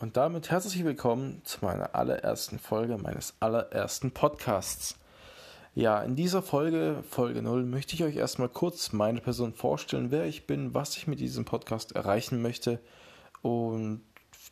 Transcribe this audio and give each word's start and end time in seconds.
und 0.00 0.16
damit 0.16 0.50
herzlich 0.50 0.84
willkommen 0.84 1.42
zu 1.44 1.64
meiner 1.64 1.96
allerersten 1.96 2.60
Folge 2.60 2.98
meines 2.98 3.34
allerersten 3.40 4.12
Podcasts. 4.12 4.96
Ja, 5.74 6.00
in 6.02 6.14
dieser 6.14 6.40
Folge, 6.40 7.02
Folge 7.10 7.42
0, 7.42 7.64
möchte 7.64 7.94
ich 7.94 8.04
euch 8.04 8.14
erstmal 8.14 8.48
kurz 8.48 8.92
meine 8.92 9.20
Person 9.20 9.54
vorstellen, 9.54 10.12
wer 10.12 10.24
ich 10.24 10.46
bin, 10.46 10.72
was 10.72 10.96
ich 10.96 11.08
mit 11.08 11.18
diesem 11.18 11.44
Podcast 11.44 11.96
erreichen 11.96 12.42
möchte. 12.42 12.78
Und 13.42 14.02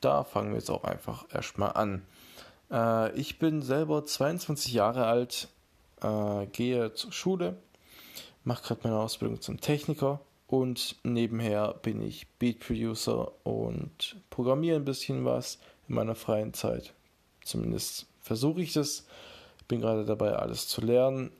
da 0.00 0.24
fangen 0.24 0.50
wir 0.50 0.58
jetzt 0.58 0.70
auch 0.70 0.82
einfach 0.82 1.26
erstmal 1.32 1.74
an. 1.74 2.02
Äh, 2.70 3.12
ich 3.12 3.38
bin 3.38 3.62
selber 3.62 4.04
22 4.04 4.72
Jahre 4.72 5.06
alt, 5.06 5.48
äh, 6.02 6.46
gehe 6.46 6.92
zur 6.94 7.12
Schule, 7.12 7.56
mache 8.42 8.64
gerade 8.64 8.80
meine 8.82 8.98
Ausbildung 8.98 9.40
zum 9.40 9.60
Techniker 9.60 10.20
und 10.46 10.96
nebenher 11.02 11.74
bin 11.74 12.00
ich 12.02 12.28
Beat 12.38 12.60
Producer 12.60 13.32
und 13.44 14.16
programmiere 14.30 14.76
ein 14.76 14.84
bisschen 14.84 15.24
was 15.24 15.58
in 15.88 15.94
meiner 15.94 16.14
freien 16.14 16.54
Zeit. 16.54 16.94
Zumindest 17.42 18.06
versuche 18.20 18.62
ich 18.62 18.72
das 18.72 19.06
bin 19.68 19.80
gerade 19.80 20.04
dabei, 20.04 20.34
alles 20.34 20.68
zu 20.68 20.80
lernen, 20.80 21.30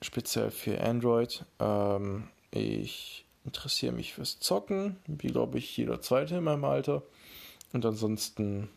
speziell 0.00 0.50
für 0.50 0.80
Android. 0.80 1.44
Ähm, 1.58 2.28
ich 2.50 3.24
interessiere 3.44 3.92
mich 3.92 4.14
fürs 4.14 4.38
Zocken, 4.38 4.96
wie 5.06 5.28
glaube 5.28 5.58
ich 5.58 5.76
jeder 5.76 6.00
zweite 6.00 6.36
in 6.36 6.44
meinem 6.44 6.64
Alter. 6.64 7.02
Und 7.72 7.84
ansonsten 7.86 8.68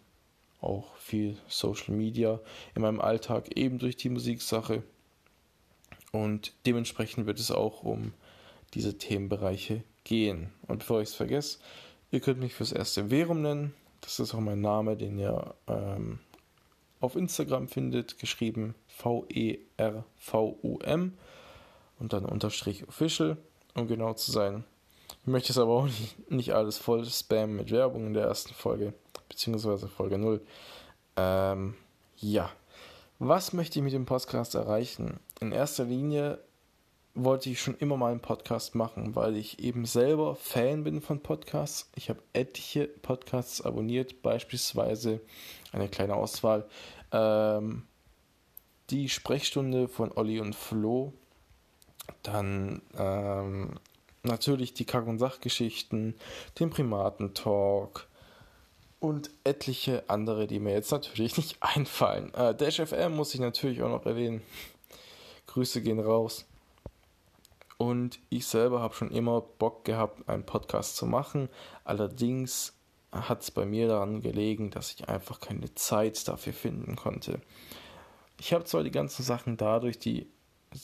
auch 0.61 0.95
viel 0.95 1.37
Social 1.47 1.93
Media 1.93 2.39
in 2.73 2.81
meinem 2.81 3.01
Alltag, 3.01 3.55
eben 3.55 3.77
durch 3.77 3.97
die 3.97 4.09
Musiksache. 4.09 4.83
Und 6.11 6.53
dementsprechend 6.65 7.27
wird 7.27 7.39
es 7.39 7.51
auch 7.51 7.83
um 7.83 8.13
diese 8.75 8.97
Themenbereiche 8.97 9.83
gehen. 10.03 10.51
Und 10.67 10.79
bevor 10.79 11.01
ich 11.01 11.09
es 11.09 11.15
vergesse, 11.15 11.59
ihr 12.11 12.19
könnt 12.19 12.39
mich 12.39 12.53
fürs 12.53 12.71
erste 12.71 13.09
Verum 13.09 13.41
nennen. 13.41 13.73
Das 14.01 14.19
ist 14.19 14.35
auch 14.35 14.39
mein 14.39 14.61
Name, 14.61 14.95
den 14.95 15.17
ihr 15.17 15.55
ähm, 15.67 16.19
auf 16.99 17.15
Instagram 17.15 17.67
findet, 17.67 18.19
geschrieben 18.19 18.75
V-E-R-V-U-M 18.87 20.03
und 21.99 22.13
dann 22.13 22.25
Unterstrich 22.25 22.87
Official, 22.87 23.37
um 23.73 23.87
genau 23.87 24.13
zu 24.13 24.31
sein. 24.31 24.63
Ich 25.21 25.27
möchte 25.27 25.51
es 25.51 25.57
aber 25.57 25.71
auch 25.71 25.85
nicht, 25.85 26.31
nicht 26.31 26.53
alles 26.53 26.77
voll 26.77 27.03
spammen 27.05 27.55
mit 27.55 27.71
Werbung 27.71 28.05
in 28.07 28.13
der 28.13 28.25
ersten 28.25 28.53
Folge, 28.53 28.93
beziehungsweise 29.27 29.87
Folge 29.87 30.19
0. 30.19 30.41
Ähm, 31.15 31.75
ja. 32.17 32.51
Was 33.17 33.53
möchte 33.53 33.79
ich 33.79 33.83
mit 33.83 33.93
dem 33.93 34.05
Podcast 34.05 34.55
erreichen? 34.55 35.19
In 35.39 35.51
erster 35.51 35.85
Linie 35.85 36.39
wollte 37.15 37.49
ich 37.49 37.61
schon 37.61 37.77
immer 37.77 37.95
mal 37.95 38.11
einen 38.11 38.19
Podcast 38.19 38.75
machen, 38.75 39.15
weil 39.15 39.37
ich 39.37 39.59
eben 39.59 39.85
selber 39.85 40.35
Fan 40.35 40.83
bin 40.83 41.01
von 41.01 41.21
Podcasts. 41.21 41.89
Ich 41.95 42.09
habe 42.09 42.21
etliche 42.33 42.87
Podcasts 42.87 43.61
abonniert, 43.61 44.21
beispielsweise 44.21 45.21
eine 45.71 45.87
kleine 45.87 46.15
Auswahl. 46.15 46.67
Ähm, 47.11 47.83
die 48.89 49.07
Sprechstunde 49.07 49.87
von 49.87 50.11
Olli 50.11 50.41
und 50.41 50.55
Flo. 50.55 51.13
Dann 52.21 52.81
ähm, 52.97 53.79
natürlich 54.23 54.73
die 54.73 54.85
Kack- 54.85 55.07
und 55.07 55.17
Sachgeschichten, 55.17 56.15
den 56.59 56.69
Primatentalk 56.69 58.07
und 58.99 59.29
etliche 59.43 60.03
andere, 60.07 60.47
die 60.47 60.59
mir 60.59 60.73
jetzt 60.73 60.91
natürlich 60.91 61.37
nicht 61.37 61.57
einfallen. 61.61 62.33
Äh, 62.33 62.55
Dash 62.55 62.81
FM 62.81 63.15
muss 63.15 63.33
ich 63.33 63.39
natürlich 63.39 63.81
auch 63.81 63.89
noch 63.89 64.05
erwähnen. 64.05 64.41
Grüße 65.47 65.81
gehen 65.81 65.99
raus. 65.99 66.45
Und 67.77 68.19
ich 68.29 68.47
selber 68.47 68.79
habe 68.79 68.93
schon 68.93 69.11
immer 69.11 69.41
Bock 69.41 69.83
gehabt, 69.83 70.27
einen 70.29 70.45
Podcast 70.45 70.95
zu 70.95 71.05
machen. 71.05 71.49
Allerdings 71.83 72.73
hat 73.11 73.41
es 73.41 73.51
bei 73.51 73.65
mir 73.65 73.87
daran 73.87 74.21
gelegen, 74.21 74.71
dass 74.71 74.93
ich 74.93 75.09
einfach 75.09 75.39
keine 75.39 75.73
Zeit 75.75 76.27
dafür 76.27 76.53
finden 76.53 76.95
konnte. 76.95 77.39
Ich 78.39 78.53
habe 78.53 78.65
zwar 78.65 78.83
die 78.83 78.91
ganzen 78.91 79.23
Sachen 79.23 79.57
dadurch, 79.57 79.99
die 79.99 80.27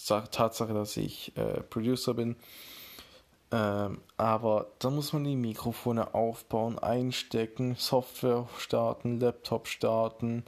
Tatsache, 0.07 0.73
dass 0.73 0.95
ich 0.95 1.35
äh, 1.35 1.61
Producer 1.61 2.13
bin, 2.13 2.38
ähm, 3.51 3.99
aber 4.16 4.67
da 4.79 4.89
muss 4.89 5.11
man 5.11 5.25
die 5.25 5.35
Mikrofone 5.35 6.13
aufbauen, 6.13 6.79
einstecken, 6.79 7.75
Software 7.75 8.47
starten, 8.57 9.19
Laptop 9.19 9.67
starten, 9.67 10.45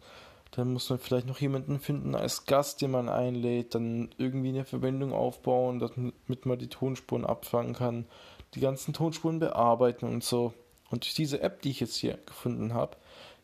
dann 0.55 0.71
muss 0.71 0.89
man 0.91 0.99
vielleicht 0.99 1.25
noch 1.25 1.39
jemanden 1.39 1.79
finden 1.79 2.13
als 2.13 2.45
Gast, 2.45 2.81
den 2.81 2.91
man 2.91 3.09
einlädt, 3.09 3.73
dann 3.73 4.13
irgendwie 4.19 4.49
eine 4.49 4.65
Verbindung 4.65 5.11
aufbauen, 5.11 5.79
damit 5.79 6.45
man 6.45 6.59
die 6.59 6.67
Tonspuren 6.67 7.25
abfangen 7.25 7.73
kann, 7.73 8.05
die 8.53 8.59
ganzen 8.59 8.93
Tonspuren 8.93 9.39
bearbeiten 9.39 10.05
und 10.05 10.23
so. 10.23 10.53
Und 10.91 11.05
durch 11.05 11.15
diese 11.15 11.41
App, 11.41 11.63
die 11.63 11.71
ich 11.71 11.79
jetzt 11.79 11.95
hier 11.95 12.19
gefunden 12.27 12.75
habe, 12.75 12.97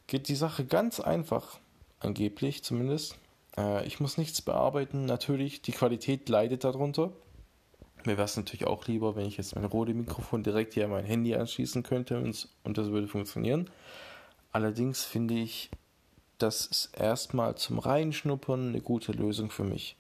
geht 0.06 0.28
die 0.28 0.36
Sache 0.36 0.66
ganz 0.66 1.00
einfach, 1.00 1.60
angeblich 2.00 2.64
zumindest. 2.64 3.18
Äh, 3.58 3.88
ich 3.88 4.00
muss 4.00 4.20
nichts 4.20 4.44
bearbeiten, 4.44 5.06
natürlich, 5.06 5.64
die 5.64 5.72
Qualität 5.72 6.30
leidet 6.30 6.64
darunter. 6.64 7.12
Mir 8.06 8.18
wäre 8.18 8.26
es 8.26 8.38
natürlich 8.38 8.68
auch 8.68 8.86
lieber, 8.86 9.16
wenn 9.16 9.26
ich 9.26 9.38
jetzt 9.38 9.56
mein 9.56 9.66
Rode-Mikrofon 9.66 10.44
direkt 10.44 10.76
hier 10.76 10.86
an 10.86 10.92
mein 10.92 11.06
Handy 11.06 11.34
anschließen 11.34 11.82
könnte 11.82 12.20
und 12.20 12.78
das 12.78 12.92
würde 12.92 13.08
funktionieren. 13.08 13.68
Allerdings 14.52 15.04
finde 15.06 15.34
ich, 15.34 15.72
das 16.40 16.66
ist 16.66 16.92
erstmal 16.98 17.56
zum 17.56 17.80
Reinschnuppern 17.80 18.70
eine 18.70 18.82
gute 18.82 19.12
Lösung 19.12 19.52
für 19.52 19.64
mich. 19.64 19.96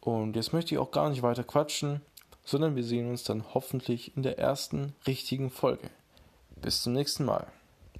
Und 0.00 0.36
jetzt 0.36 0.52
möchte 0.52 0.74
ich 0.74 0.78
auch 0.78 0.92
gar 0.92 1.10
nicht 1.10 1.22
weiter 1.22 1.44
quatschen, 1.44 2.00
sondern 2.44 2.76
wir 2.76 2.84
sehen 2.84 3.10
uns 3.10 3.24
dann 3.24 3.44
hoffentlich 3.54 4.16
in 4.16 4.22
der 4.22 4.38
ersten 4.38 4.94
richtigen 5.06 5.50
Folge. 5.50 5.90
Bis 6.62 6.82
zum 6.82 6.92
nächsten 6.92 7.24
Mal. 7.24 7.46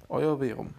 Euer 0.09 0.39
Verum. 0.39 0.73